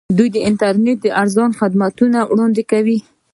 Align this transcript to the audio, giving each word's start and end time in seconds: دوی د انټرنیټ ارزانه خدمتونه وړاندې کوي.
دوی 0.17 0.27
د 0.33 0.37
انټرنیټ 0.49 1.01
ارزانه 1.21 1.55
خدمتونه 1.61 2.19
وړاندې 2.31 2.63
کوي. 2.71 2.97